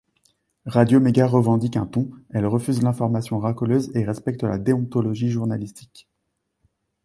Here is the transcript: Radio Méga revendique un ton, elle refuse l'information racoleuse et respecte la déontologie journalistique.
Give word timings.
Radio 0.65 0.99
Méga 0.99 1.27
revendique 1.27 1.77
un 1.77 1.85
ton, 1.85 2.09
elle 2.31 2.47
refuse 2.47 2.81
l'information 2.81 3.37
racoleuse 3.37 3.91
et 3.93 4.03
respecte 4.03 4.41
la 4.41 4.57
déontologie 4.57 5.29
journalistique. 5.29 6.09